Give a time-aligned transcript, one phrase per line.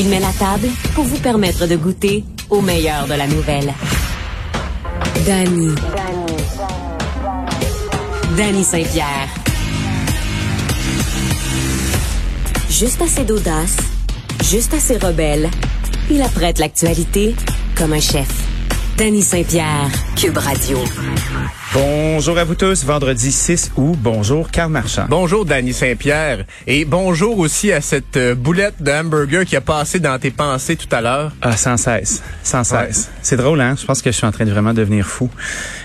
[0.00, 3.74] Il met la table pour vous permettre de goûter au meilleur de la nouvelle.
[5.26, 5.74] Danny.
[8.36, 9.28] Danny Saint-Pierre.
[12.70, 13.76] Juste assez d'audace,
[14.44, 15.50] juste assez rebelle.
[16.12, 17.34] Il apprête l'actualité
[17.76, 18.47] comme un chef.
[18.98, 20.76] Danny Saint-Pierre, Cube Radio.
[21.72, 23.96] Bonjour à vous tous, vendredi 6 août.
[24.00, 25.06] Bonjour, Carl Marchand.
[25.08, 26.44] Bonjour, Danny Saint-Pierre.
[26.66, 30.74] Et bonjour aussi à cette euh, boulette de hamburger qui a passé dans tes pensées
[30.74, 31.32] tout à l'heure.
[31.42, 33.08] Ah, sans cesse, sans cesse.
[33.22, 33.76] C'est drôle, hein?
[33.80, 35.30] Je pense que je suis en train de vraiment devenir fou.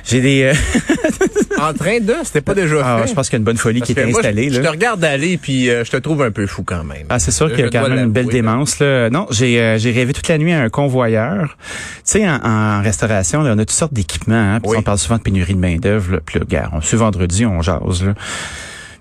[0.05, 0.43] J'ai des...
[0.43, 0.53] euh,
[1.69, 3.09] En train de, c'était pas déjà ah, fait.
[3.09, 4.49] je pense qu'il y a une bonne folie Parce qui est moi, installée.
[4.49, 4.67] je, je là.
[4.67, 7.05] te regarde aller puis euh, je te trouve un peu fou quand même.
[7.09, 8.79] Ah, c'est sûr Je qu'il y a quand même une belle démence.
[8.79, 9.09] Là.
[9.09, 11.55] Non, j'ai euh, j'ai rêvé toute la nuit à un convoyeur.
[11.97, 14.35] Tu sais, en, en restauration, là, on a toutes sortes d'équipements.
[14.55, 14.77] Hein, Oui.
[14.79, 16.19] On parle souvent de pénurie de main d'œuvre.
[16.25, 18.03] Puis là, gars, on ce vendredi, on jase.
[18.03, 18.13] Là.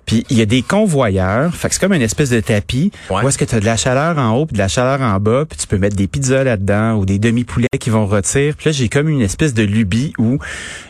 [0.06, 1.55] Puis il y a des convoyeurs.
[1.55, 2.93] Fait que c'est comme une espèce de tapis.
[3.10, 3.23] Ouais.
[3.23, 5.18] Où est-ce que tu as de la chaleur en haut puis de la chaleur en
[5.21, 5.45] bas.
[5.49, 8.57] Puis tu peux mettre des pizzas là-dedans ou des demi-poulets qui vont rôtir.
[8.57, 10.38] Puis là, j'ai comme une espèce de lubie où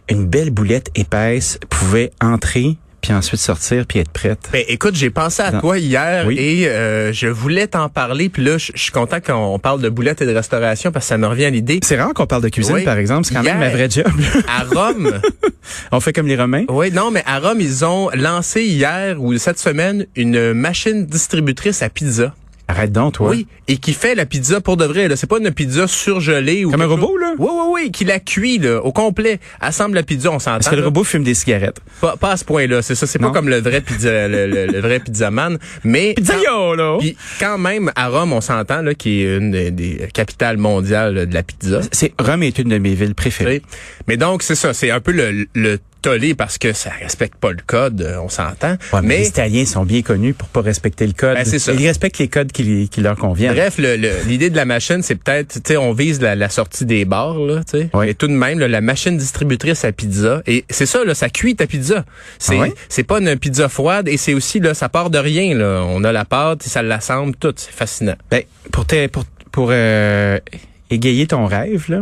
[0.08, 4.48] une belle boulette épaisse pouvait entrer puis ensuite sortir puis être prête.
[4.52, 6.36] Ben, écoute, j'ai pensé à toi hier Oui.
[6.38, 8.28] et euh, je voulais t'en parler.
[8.28, 11.18] Puis là, je suis content qu'on parle de boulettes et de restauration parce que ça
[11.18, 11.80] me revient à l'idée.
[11.82, 12.84] C'est rare qu'on parle de cuisine, Oui.
[12.84, 13.26] par exemple.
[13.26, 14.06] C'est quand même ma vraie job.
[14.48, 15.20] À Rome,
[15.92, 16.64] On fait comme les Romains.
[16.70, 21.82] oui, non, mais à Rome, ils ont lancé hier ou cette semaine une machine distributrice
[21.82, 22.34] à pizza.
[22.72, 23.28] Arrête donc, toi.
[23.30, 25.06] Oui, et qui fait la pizza pour de vrai.
[25.08, 27.34] Là, c'est pas une pizza surgelée ou Comme un robot, chose- là?
[27.38, 30.56] Oui, oui, oui, qui la cuit là, au complet, assemble la pizza, on s'entend.
[30.58, 31.80] Parce que le robot fume des cigarettes.
[32.00, 33.06] Pas, pas à ce point-là, c'est ça.
[33.06, 36.96] C'est pas comme le vrai pizza, le, le- le vrai pizzaman, mais Pizza yo, là!
[36.98, 41.14] puis quand même à Rome, on s'entend là, qui est une des, des capitales mondiales
[41.14, 41.80] là, de la pizza.
[41.92, 43.62] C'est, Rome est une de mes villes préférées.
[43.62, 43.76] Oui.
[44.08, 47.50] Mais donc c'est ça, c'est un peu le, le tollé parce que ça respecte pas
[47.52, 48.72] le code, euh, on s'entend.
[48.92, 51.36] Ouais, mais, mais les Italiens sont bien connus pour pas respecter le code.
[51.36, 51.72] Ben, ça.
[51.72, 53.54] Ils respectent les codes qui, qui leur conviennent.
[53.54, 56.48] Bref, le- le- l'idée de la machine, c'est peut-être, tu sais, on vise la, la
[56.50, 57.88] sortie des bars, là, tu sais.
[57.94, 58.06] Oui.
[58.06, 61.28] Mais tout de même, là, la machine distributrice à pizza, et c'est ça, là, ça
[61.30, 62.04] cuit ta pizza.
[62.38, 62.74] C'est, Ah ouais?
[62.88, 65.82] c'est pas une pizza froide, et c'est aussi, là, ça part de rien, là.
[65.86, 67.54] On a la pâte, et ça l'assemble, tout.
[67.56, 68.16] C'est fascinant.
[68.30, 70.38] Ben, pour te, pour, pour euh,
[70.90, 72.00] égayer ton rêve, là,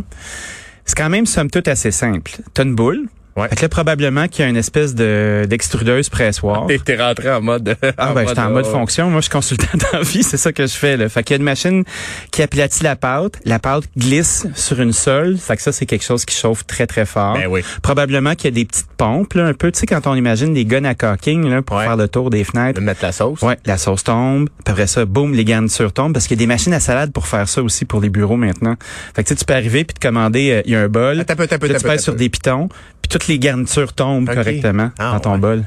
[0.84, 2.32] c'est quand même somme toute assez simple.
[2.54, 3.06] T'as une boule.
[3.36, 3.48] Ouais.
[3.48, 6.66] Fait que là, probablement qu'il y a une espèce de d'extrudeuse pressoir.
[6.70, 7.76] Et t'es rentré en mode.
[7.96, 9.08] Ah ben j'étais en mode euh, fonction.
[9.10, 10.96] Moi je suis consultant dans la vie, c'est ça que je fais.
[10.96, 11.08] Là.
[11.08, 11.84] Fait qu'il y a une machine
[12.32, 13.34] qui aplatit la pâte.
[13.44, 15.36] La pâte glisse sur une sole.
[15.38, 17.34] Fait que ça c'est quelque chose qui chauffe très très fort.
[17.34, 17.62] Ben oui.
[17.82, 19.70] Probablement qu'il y a des petites pompes là, un peu.
[19.70, 21.84] Tu sais quand on imagine des guns à caulking là pour Ouais.
[21.84, 22.80] faire le tour des fenêtres.
[22.80, 23.40] De mettre la sauce.
[23.42, 24.48] Ouais, la sauce tombe.
[24.66, 27.26] Après ça, boum, les garnitures tombent parce qu'il y a des machines à salade pour
[27.26, 28.76] faire ça aussi pour les bureaux maintenant.
[29.14, 30.88] Fait que tu sais, tu peux arriver puis te commander, euh, il y a un
[30.88, 31.20] bol.
[31.20, 32.68] Attends attends attends tu sur des pitons,
[33.02, 35.38] puis toutes les garnitures tombent correctement Ah, dans ton ouais.
[35.38, 35.64] bol.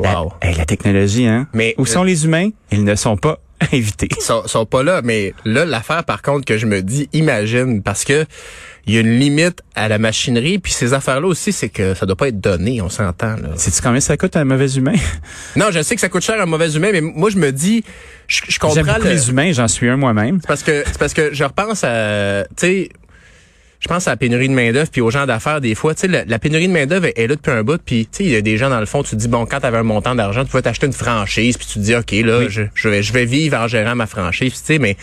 [0.00, 0.32] La, Wow.
[0.42, 1.48] hey, la technologie, hein?
[1.52, 2.50] Mais- Où sont les humains?
[2.70, 3.38] Ils ne sont pas
[3.72, 4.08] invités.
[4.16, 7.82] Ils sont, sont pas là, mais là, l'affaire, par contre, que je me dis, imagine,
[7.82, 8.24] parce que
[8.86, 12.06] il y a une limite à la machinerie, puis ces affaires-là aussi, c'est que ça
[12.06, 13.34] doit pas être donné, on s'entend.
[13.56, 14.94] Sais-tu combien ça coûte un mauvais humain?
[15.56, 17.50] Non, je sais que ça coûte cher à un mauvais humain, mais moi, je me
[17.50, 17.82] dis,
[18.28, 19.10] je, je J'aime comprends beaucoup le...
[19.14, 20.38] les humains, j'en suis un moi-même.
[20.40, 22.88] C'est parce que, parce que je repense à, tu sais,
[23.80, 26.08] je pense à la pénurie de main-d'œuvre puis aux gens d'affaires des fois, tu sais
[26.08, 28.30] la, la pénurie de main-d'œuvre est, est là depuis un bout puis tu sais il
[28.30, 29.82] y a des gens dans le fond, tu te dis bon quand tu avais un
[29.82, 32.88] montant d'argent, tu pouvais t'acheter une franchise puis tu te dis OK là, je, je
[32.88, 34.96] vais je vais vivre en gérant ma franchise, tu sais mais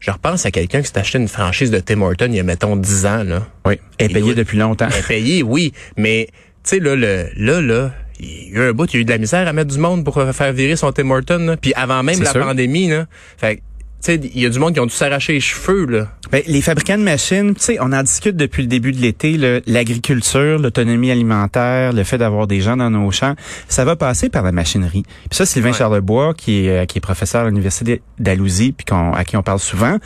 [0.00, 2.42] je repense à quelqu'un qui s'est acheté une franchise de Tim Hortons il y a
[2.42, 3.46] mettons 10 ans là.
[3.66, 3.78] Oui.
[3.98, 4.34] Et payé oui.
[4.34, 4.88] depuis longtemps.
[4.88, 6.28] Ben, payé, oui, mais
[6.64, 9.00] tu sais là le là là il y a eu un bout, il y a
[9.00, 11.56] eu de la misère à mettre du monde pour faire virer son Tim Hortons, là.
[11.56, 12.40] puis avant même la sûr.
[12.40, 13.06] pandémie, là.
[13.38, 13.62] Fait
[14.08, 16.08] il y a du monde qui ont dû s'arracher les cheveux, là.
[16.32, 19.36] Ben, les fabricants de machines, tu sais, on en discute depuis le début de l'été,
[19.66, 23.34] l'agriculture, l'autonomie alimentaire, le fait d'avoir des gens dans nos champs,
[23.68, 25.02] ça va passer par la machinerie.
[25.28, 25.76] Puis ça, Sylvain Ouais.
[25.76, 29.42] Charlebois, qui est, euh, qui est professeur à l'Université d'Alousie, puis qu'on- à qui on
[29.42, 29.98] parle souvent,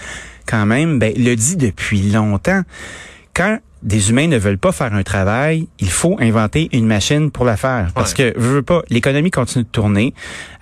[0.47, 2.63] quand même, ben, le dit depuis longtemps.
[3.35, 7.45] Quand des humains ne veulent pas faire un travail, il faut inventer une machine pour
[7.45, 7.91] la faire.
[7.95, 10.15] Parce que, veux, veux pas, l'économie continue de tourner.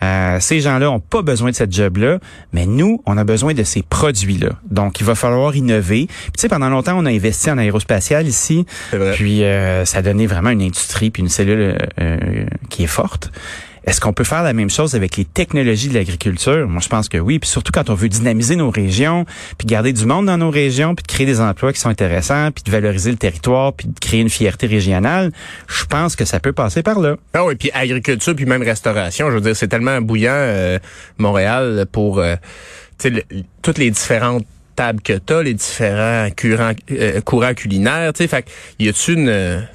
[0.02, 2.18] Euh, ces gens-là ont pas besoin de cette job-là,
[2.52, 4.50] mais nous, on a besoin de ces produits-là.
[4.70, 6.06] Donc, il va falloir innover.
[6.06, 8.66] Puis, tu sais, pendant longtemps, on a investi en aérospatial ici.
[9.14, 13.30] Puis, euh, ça a donné vraiment une industrie puis une cellule euh, qui est forte.
[13.84, 16.68] Est-ce qu'on peut faire la même chose avec les technologies de l'agriculture?
[16.68, 17.38] Moi, je pense que oui.
[17.38, 19.24] Puis surtout quand on veut dynamiser nos régions,
[19.58, 22.50] puis garder du monde dans nos régions, puis de créer des emplois qui sont intéressants,
[22.52, 25.32] puis de valoriser le territoire, puis de créer une fierté régionale,
[25.66, 27.16] je pense que ça peut passer par là.
[27.34, 29.30] Ah oui, puis agriculture, puis même restauration.
[29.30, 30.78] Je veux dire, c'est tellement bouillant, euh,
[31.18, 32.36] Montréal, pour euh,
[33.62, 34.46] toutes les différentes
[34.76, 38.12] tables que t'as, les différents courants, euh, courants culinaires.
[38.14, 38.44] Fait
[38.78, 39.66] y a-tu une...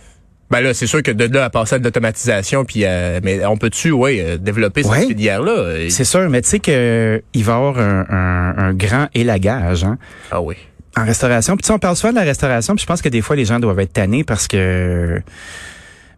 [0.49, 3.45] Ben là, c'est sûr que de là à passer à de l'automatisation, puis euh, mais
[3.45, 4.99] on peut-tu, oui, euh, développer Ouais.
[4.99, 5.89] cette filière-là?
[5.89, 9.83] C'est sûr, mais tu sais que il va y avoir un, un, un grand élagage
[9.83, 9.97] hein,
[10.31, 10.55] Ah oui.
[10.97, 11.55] en restauration.
[11.55, 13.35] Puis tu sais, on parle souvent de la restauration, puis je pense que des fois
[13.35, 15.21] les gens doivent être tannés parce que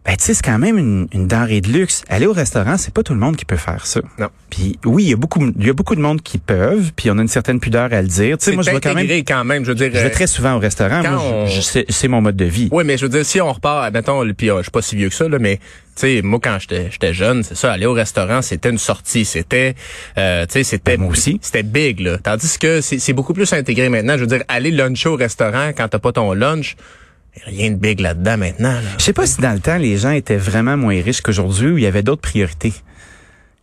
[0.06, 2.04] ben tu sais, c'est quand même une, une denrée de luxe.
[2.08, 4.00] Aller au restaurant, c'est pas tout le monde qui peut faire ça.
[4.18, 4.28] Non.
[4.48, 7.10] Puis oui, il y a beaucoup il y a beaucoup de monde qui peuvent, puis
[7.10, 8.38] on a une certaine pudeur à le dire.
[8.38, 9.90] Tu sais, moi je vais quand même quand même, je veux dire.
[9.92, 11.02] je vais euh, très souvent au restaurant.
[11.04, 12.68] on- c'est c'est mon mode de vie.
[12.72, 14.96] Oui, mais je veux dire, si on repart, mettons, puis euh, je suis pas si
[14.96, 15.62] vieux que ça, là, mais tu
[15.96, 19.74] sais, moi quand j'étais j'étais jeune, c'est ça, aller au restaurant, c'était une sortie, c'était,
[20.16, 21.38] euh, tu sais, c'était Ben, moi aussi.
[21.42, 22.16] c'était big là.
[22.16, 24.14] Tandis que c'est c'est beaucoup plus intégré maintenant.
[24.14, 26.76] Je veux dire, aller luncher au restaurant quand t'as pas ton lunch,
[27.44, 28.72] rien de big là-dedans maintenant.
[28.72, 28.80] Là.
[28.98, 31.78] Je sais pas si dans le temps, les gens étaient vraiment moins riches qu'aujourd'hui ou
[31.78, 32.72] il y avait d'autres priorités.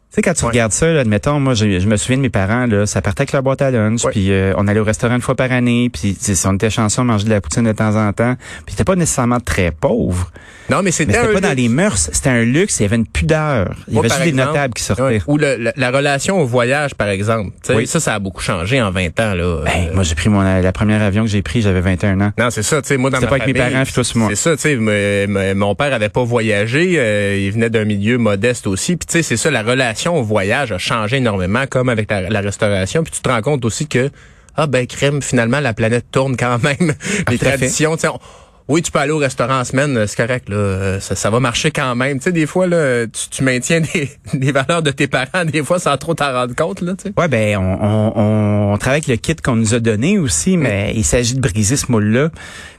[0.10, 0.52] Tu sais, quand tu Ouais.
[0.52, 3.22] regardes ça, là, admettons, moi, je, je me souviens de mes parents, là, ça partait
[3.24, 5.90] avec leur boîte à lunch, puis euh, on allait au restaurant une fois par année,
[5.92, 8.72] puis si on était chanceux, on mangeait de la poutine de temps en temps, puis
[8.72, 10.32] c'était pas nécessairement très pauvre,
[10.70, 13.76] Non, mais c'était pas dans les mœurs, c'était un luxe, il y avait une pudeur,
[13.90, 15.04] il y avait juste des notables qui sortaient.
[15.04, 17.52] ouais, Ou le- la, la relation au voyage, par exemple.
[17.70, 17.86] Oui.
[17.86, 19.34] Ça, ça a beaucoup changé en 20 ans.
[19.34, 19.62] Là.
[19.66, 22.32] Ben, Euh, moi, j'ai pris mon la première avion que j'ai pris, j'avais 21 ans.
[22.40, 24.30] Non, c'est ça, tu sais, moi dans ma pas avec mes parents, puis toi, moi.
[24.30, 28.68] C'est ça, tu sais, mon père avait pas voyagé, euh, il venait d'un milieu modeste
[28.68, 32.10] aussi, puis tu sais, c'est ça, la relation au voyage a changé énormément, comme avec
[32.12, 34.10] la, la restauration, puis tu te rends compte aussi que
[34.56, 36.94] ah ben crème, finalement la planète tourne quand même,
[37.30, 37.38] les à fait.
[37.38, 38.08] traditions, tu sais.
[38.08, 38.20] on-
[38.70, 41.30] oui, tu peux aller au restaurant en semaine, euh, c'est correct, là, euh, ça, ça
[41.30, 42.18] va marcher quand même.
[42.20, 45.64] Tu sais, des fois, là, tu, tu maintiens des, des valeurs de tes parents, des
[45.64, 47.14] fois, sans trop t'en rendre compte, là, tu sais.
[47.18, 50.92] Ouais, ben, on, on, on travaille avec le kit qu'on nous a donné aussi, mais
[50.96, 52.30] il s'agit de briser ce moule-là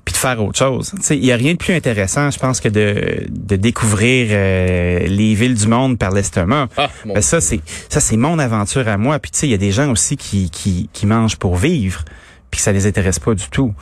[0.04, 0.92] puis de faire autre chose.
[0.96, 4.28] Tu sais, il y a rien de plus intéressant, je pense, que de, de découvrir
[4.30, 6.68] euh, les villes du monde par l'estomac.
[6.76, 7.60] Ah, Ben, ça, c'est
[7.90, 9.18] ça, c'est mon aventure à moi.
[9.18, 12.04] Puis tu sais, il y a des gens aussi qui, qui, qui mangent pour vivre,
[12.50, 13.74] puis que ça les intéresse pas du tout.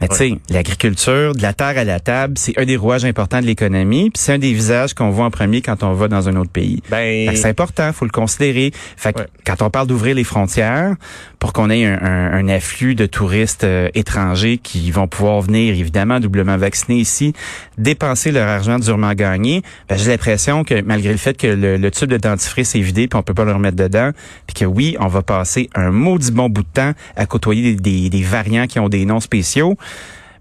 [0.00, 3.40] Mais tu sais, l'agriculture, de la terre à la table, c'est un des rouages importants
[3.40, 6.28] de l'économie, puis c'est un des visages qu'on voit en premier quand on va dans
[6.28, 6.82] un autre pays.
[6.90, 8.72] Ben, c'est important, faut le considérer.
[8.96, 9.26] Fait que Ouais.
[9.44, 10.94] quand on parle d'ouvrir les frontières
[11.38, 15.74] pour qu'on ait un, un- un afflux de touristes euh, étrangers qui vont pouvoir venir
[15.74, 17.32] évidemment doublement vaccinés ici,
[17.78, 21.90] dépenser leur argent durement gagné, ben, j'ai l'impression que malgré le fait que le, le
[21.90, 24.10] tube de dentifrice est vidé puis on peut pas le remettre dedans,
[24.46, 27.80] puis que oui, on va passer un maudit bon bout de temps à côtoyer des,
[27.80, 29.76] des- des variants qui ont des noms spéciaux.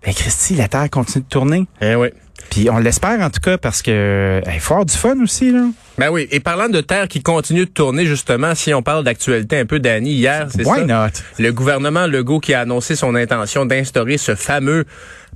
[0.04, 1.66] Ben Christy, la Terre continue de tourner.
[1.82, 2.10] eh oui.
[2.50, 5.66] Puis on l'espère en tout cas parce que il faut avoir du fun aussi là.
[5.98, 9.60] Ben oui, et parlant de terre qui continue de tourner, justement, si on parle d'actualité
[9.60, 10.86] un peu, Danny, hier, c'est Why ça.
[10.86, 11.10] not?
[11.38, 14.86] Le gouvernement Legault qui a annoncé son intention d'instaurer ce fameux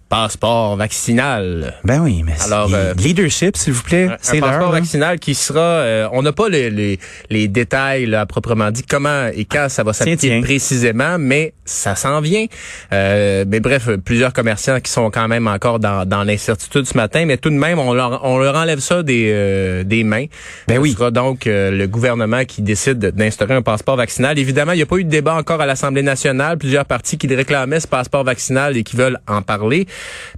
[0.09, 1.73] passeport vaccinal.
[1.83, 4.71] Ben oui, mais Alors, c'est- euh, leadership, s'il vous plaît, Un c'est passeport l'heure.
[4.73, 4.79] là.
[4.79, 8.83] vaccinal qui sera, euh, on n'a pas les, les, les détails là, à proprement dit
[8.87, 12.45] comment et quand ça va s'appliquer précisément, mais ça s'en vient.
[12.91, 17.25] Euh, mais bref, plusieurs commerçants qui sont quand même encore dans, dans l'incertitude ce matin,
[17.25, 20.25] mais tout de même, on leur, on leur enlève ça des, euh, des mains.
[20.67, 20.91] Ben Ce oui.
[20.93, 24.37] sera donc euh, le gouvernement qui décide de- d'instaurer un passeport vaccinal.
[24.37, 26.57] Évidemment, il n'y a pas eu de débat encore à l'Assemblée nationale.
[26.57, 29.87] Plusieurs partis qui réclamaient ce passeport vaccinal et qui veulent en parler.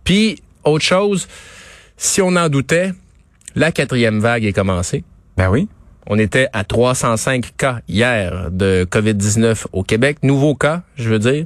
[0.04, 1.28] Puis, autre chose,
[1.98, 2.92] si on en doutait,
[3.56, 5.04] la quatrième vague est commencée.
[5.38, 5.68] Ben oui.
[6.08, 10.18] On était à 305 cas hier de COVID-19 au Québec.
[10.22, 11.46] Nouveaux cas, je veux dire.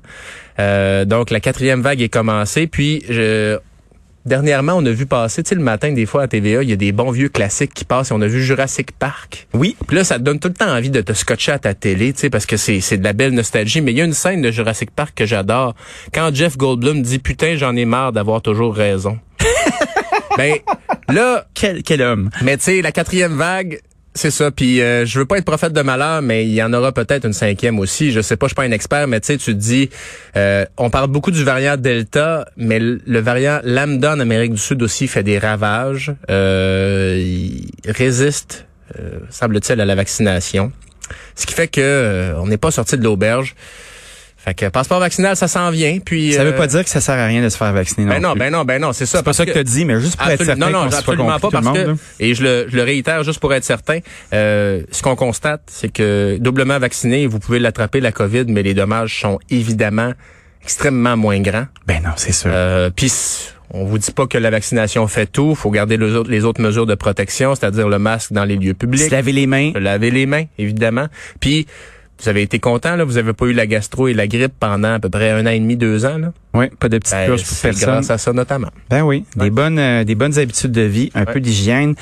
[0.59, 2.67] Euh, donc, la quatrième vague est commencée.
[2.67, 3.57] Puis, je,
[4.29, 6.73] dernièrement, on a vu passer, tu sais, le matin, des fois, à TVA, il y
[6.73, 8.11] a des bons vieux classiques qui passent.
[8.11, 9.47] Et on a vu Jurassic Park.
[9.53, 9.75] Oui.
[9.87, 12.13] Puis là, ça te donne tout le temps envie de te scotcher à ta télé,
[12.13, 13.81] tu sais, parce que c'est, c'est de la belle nostalgie.
[13.81, 15.75] Mais il y a une scène de Jurassic Park que j'adore.
[16.13, 19.19] Quand Jeff Goldblum dit, putain, j'en ai marre d'avoir toujours raison.
[20.37, 20.55] ben,
[21.09, 22.29] là, Quel, quel homme.
[22.41, 23.81] mais tu sais, la quatrième vague,
[24.13, 24.51] c'est ça.
[24.51, 27.25] Puis euh, je veux pas être prophète de malheur, mais il y en aura peut-être
[27.25, 28.11] une cinquième aussi.
[28.11, 29.89] Je sais pas, je suis pas un expert, mais tu sais, tu te dis,
[30.35, 34.81] euh, on parle beaucoup du variant Delta, mais le, variant Lambda en Amérique du Sud
[34.81, 36.13] aussi fait des ravages.
[36.29, 38.65] Euh, il résiste,
[38.99, 40.71] euh, semble-t-il, à la vaccination.
[41.35, 43.55] Ce qui fait que on n'est pas sorti de l'auberge.
[44.49, 45.99] Fait que passeport vaccinal, ça s'en vient.
[46.03, 48.05] Puis Ça veut euh, pas dire que ça sert à rien de se faire vacciner
[48.05, 48.39] non ben non, plus.
[48.39, 49.19] ben non, ben non, c'est ça.
[49.19, 51.39] c'est pas ça que, que- tu dit, mais juste pour être certain non, non, absolument
[51.39, 51.93] pas parce monde, que là.
[52.19, 53.99] et je le, je le réitère juste pour être certain.
[54.33, 58.73] euh, ce qu'on constate, c'est que doublement vacciné, vous pouvez l'attraper la COVID, mais les
[58.73, 60.13] dommages sont évidemment
[60.63, 61.67] extrêmement moins grands.
[61.85, 62.49] Ben non, c'est sûr.
[62.51, 63.11] Euh, Puis
[63.71, 65.53] on vous dit pas que la vaccination fait tout.
[65.53, 68.73] faut garder les autres, les autres mesures de protection, c'est-à-dire le masque dans les lieux
[68.73, 69.73] publics, se laver les mains.
[69.73, 71.07] se laver les mains, évidemment.
[71.39, 71.67] Puis
[72.19, 74.93] vous avez été content là, vous avez pas eu la gastro et la grippe pendant
[74.93, 76.33] à peu près un an et demi, deux ans là?
[76.53, 77.71] Oui, pas de petites Ben, pour personne.
[77.73, 78.69] grâce à ça notamment.
[78.89, 79.43] Ben oui, Ouais.
[79.45, 81.33] des bonnes euh, des bonnes habitudes de vie, un Ouais.
[81.33, 81.93] peu d'hygiène.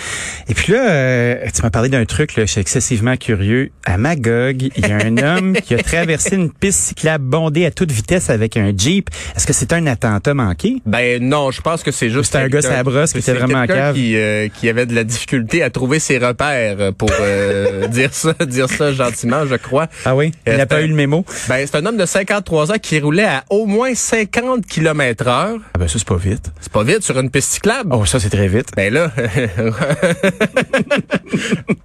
[0.48, 3.72] Et puis là, euh, tu m'as parlé d'un truc, là, je suis excessivement curieux.
[3.86, 7.72] À Magog, il y a un homme qui a traversé une piste cyclable bondée à
[7.72, 9.10] toute vitesse avec un Jeep.
[9.36, 10.78] Est-ce que c'est un attentat manqué?
[10.86, 13.66] Ben non, je pense que c'est juste un gars la brosse qui c'est était vraiment
[13.68, 13.96] cave.
[13.96, 18.34] qui, euh, qui avait de la difficulté à trouver ses repères pour euh, dire ça
[18.46, 19.88] dire ça gentiment, je crois.
[20.06, 20.32] Ah oui?
[20.46, 21.26] Il Euh, n'a pas c'était- eu le mémo?
[21.50, 24.38] Ben c'est un homme de 53 ans qui roulait à au moins 50
[24.68, 25.58] km heure.
[25.74, 26.52] Ah ben ça, c'est pas vite.
[26.62, 27.90] C'est pas vite sur une piste cyclable.
[27.94, 28.70] Oh, ça, c'est très vite.
[28.76, 29.12] Ben là,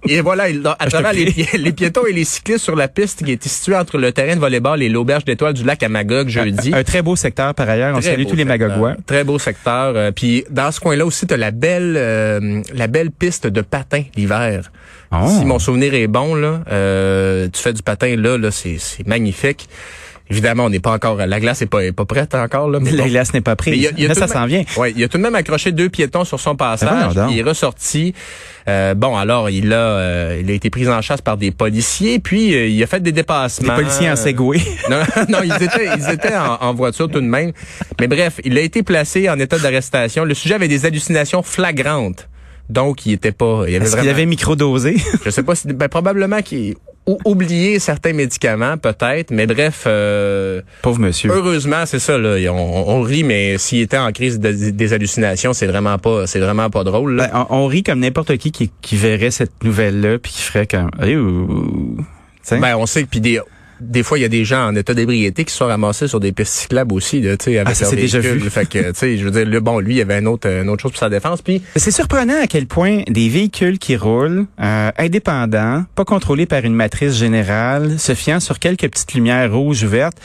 [0.07, 1.43] et voilà, il, à travers te les, prie.
[1.45, 4.35] pi- les piétons et les cyclistes sur la piste qui était située entre le terrain
[4.35, 6.73] de volleyball et l'auberge d'étoiles du lac à Magog jeudi.
[6.73, 7.95] Un très beau secteur par ailleurs.
[7.95, 8.45] On Très salue tous les.
[8.45, 8.95] Magogois.
[9.05, 9.93] Très beau secteur.
[9.95, 13.61] Euh, Puis dans ce coin-là aussi, tu as la belle euh, la belle piste de
[13.61, 14.71] patin l'hiver.
[15.11, 15.27] Oh.
[15.39, 19.69] Si mon souvenir est bon, là, euh, tu fais du patin là, là c'est magnifique.
[20.33, 21.17] Évidemment, on n'est pas encore.
[21.17, 22.69] La glace est pas, est pas prête encore.
[22.69, 23.09] Là, mais La bon.
[23.09, 23.75] glace n'est pas Mais prise.
[23.75, 24.63] il y a- il y a Là, tout ça s'en vient.
[24.77, 27.13] Ouais, il a tout de même accroché deux piétons sur son passage.
[27.29, 28.13] il est ressorti.
[28.67, 32.19] Euh, bon, alors il a, euh, il a été pris en chasse par des policiers,
[32.19, 33.75] puis euh, il a fait des Des dépassements.
[33.75, 34.59] policiers en Segway.
[34.89, 37.51] Non, non, ils étaient, ils étaient en, en voiture tout de même.
[37.99, 40.23] Mais bref, il a été placé en état d'arrestation.
[40.23, 42.29] Le sujet avait des hallucinations flagrantes.
[42.69, 44.95] Donc, il était pas, il avait vraiment, avait microdosé?
[45.25, 46.75] je sais pas si, ben, probablement qu'il
[47.05, 49.31] ou oublié certains médicaments, peut-être.
[49.31, 51.31] Mais bref, euh, Pauvre monsieur.
[51.31, 52.37] heureusement, c'est ça, là.
[52.51, 52.55] On,
[52.89, 56.69] on rit, mais s'il était en crise de- des hallucinations, c'est vraiment pas, c'est vraiment
[56.69, 57.27] pas drôle, là.
[57.27, 60.67] Ben, on, on rit comme n'importe qui, qui qui verrait cette nouvelle-là puis qui ferait
[60.67, 60.89] comme...
[62.59, 63.39] Ben, on sait que puis des
[63.83, 66.31] des fois il y a des gens en état d'ébriété qui sont ramassés sur des
[66.31, 68.39] pistes cyclables aussi là, tu sais avec Ah, ça, leur c'est déjà vu.
[68.49, 70.47] Fait que tu sais, je veux dire, le bon lui, il y avait un autre
[70.49, 73.95] une autre chose pour sa défense puis C'est surprenant à quel point des véhicules qui
[73.95, 79.51] roulent, euh, indépendants, pas contrôlés par une matrice générale, se fiant sur quelques petites lumières
[79.53, 80.17] rouges ou vertes,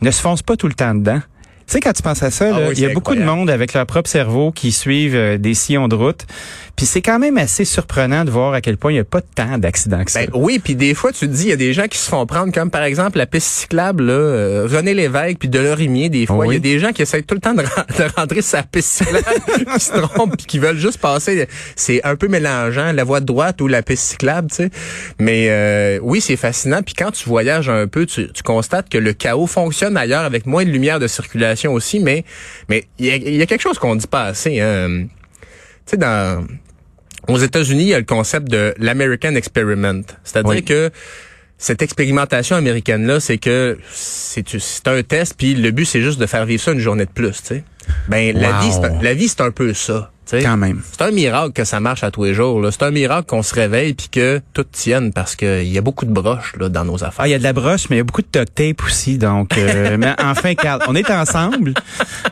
[0.00, 1.20] ne se foncent pas tout le temps dedans.
[1.66, 3.48] Tu sais, quand tu penses à ça, Ah oui, il y a beaucoup de monde
[3.48, 6.26] avec leur propre cerveau qui suivent euh, des sillons de route.
[6.76, 9.20] Puis c'est quand même assez surprenant de voir à quel point il n'y a pas
[9.20, 10.20] tant d'accidents que ça.
[10.26, 12.08] Ben oui, puis des fois, tu te dis, il y a des gens qui se
[12.08, 16.08] font prendre, comme par exemple la piste cyclable, là, euh, René Lévesque, puis de Lorimier,
[16.08, 16.46] des fois.
[16.46, 16.54] Il Oui.
[16.56, 18.62] y a des gens qui essayent tout le temps de, ren- de rentrer sur sa
[18.64, 19.24] piste cyclable,
[19.74, 21.48] qui se trompent, puis qui veulent juste passer.
[21.76, 24.70] C'est un peu mélangeant, la voie de droite ou la piste cyclable, tu sais.
[25.20, 26.82] Mais euh, oui, c'est fascinant.
[26.82, 30.44] Puis quand tu voyages un peu, tu, tu constates que le chaos fonctionne ailleurs avec
[30.46, 32.24] moins de lumière de circulation aussi, mais
[32.68, 34.60] mais il y y a quelque chose qu'on dit pas assez.
[34.60, 35.06] Hein.
[35.86, 36.46] Tu sais, dans
[37.28, 40.02] aux États-Unis, il y a le concept de l'American Experiment.
[40.24, 40.64] C'est-à-dire Oui.
[40.64, 40.90] que
[41.56, 46.44] cette expérimentation américaine-là, c'est que c'est un test, puis le but, c'est juste de faire
[46.44, 47.40] vivre ça une journée de plus.
[47.40, 47.64] Tu sais.
[48.08, 48.70] Ben, la vie,
[49.02, 50.10] la vie, c'est un peu ça.
[50.26, 50.42] Tu sais.
[50.42, 50.80] Quand même.
[50.92, 52.60] C'est un miracle que ça marche à tous les jours.
[52.70, 56.04] C'est un miracle qu'on se réveille puis que tout tienne parce qu'il y a beaucoup
[56.06, 57.14] de broches là, dans nos affaires.
[57.20, 59.18] Ah, il y a de la broche, mais il y a beaucoup de tape aussi.
[59.18, 61.74] Donc, euh, mais enfin, Carl, on est ensemble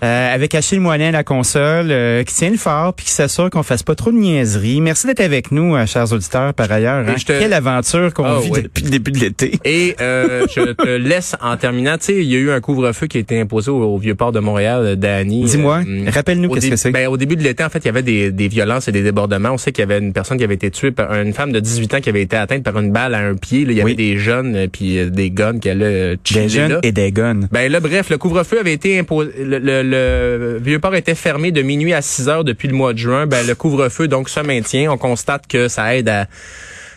[0.03, 3.51] euh, avec Achille Moinet à la console, euh, qui tient le fort puis qui s'assure
[3.51, 4.81] qu'on fasse pas trop de niaiseries.
[4.81, 7.07] Merci d'être avec nous, euh, chers auditeurs, par ailleurs.
[7.09, 7.15] Hein.
[7.15, 8.63] te- Quelle aventure qu'on Ah, vit oui.
[8.63, 9.59] depuis le début de l'été.
[9.65, 11.97] Et euh, je te laisse en terminant.
[11.99, 14.15] Tu sais, il y a eu un couvre-feu qui a été imposé au, au vieux
[14.15, 15.45] port de Montréal, euh, Dany.
[15.45, 16.91] Dis-moi, rappelle-nous qu'est-ce que c'est.
[16.91, 19.03] Ben, au début de l'été, en fait, il y avait des, des violences et des
[19.03, 19.51] débordements.
[19.51, 21.61] On sait qu'il y avait une personne qui avait été tuée par une femme de
[21.61, 23.65] 18 ans qui avait été atteinte par une balle à un pied.
[23.65, 26.43] Là, il y avait des jeunes euh, puis euh, des guns qui allaient euh, chiller
[26.43, 26.79] Des jeunes là.
[26.83, 27.41] et des guns.
[27.51, 29.31] Ben là, bref, le couvre-feu avait été imposé.
[29.39, 32.99] Le, le, le Vieux-Port était fermé de minuit à 6 heures depuis le mois de
[32.99, 33.27] juin.
[33.27, 34.91] Ben le couvre-feu donc se maintient.
[34.93, 36.27] On constate que ça aide à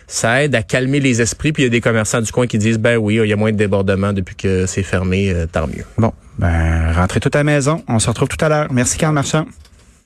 [0.08, 1.52] ça aide à calmer les esprits.
[1.52, 3.36] Puis il y a des commerçants du coin qui disent ben oui, il y a
[3.36, 5.84] moins de débordements depuis que c'est fermé, euh, tant mieux.
[5.98, 7.82] Bon, ben, rentrez tout à la maison.
[7.88, 8.68] On se retrouve tout à l'heure.
[8.70, 9.46] Merci, Carl Marchand.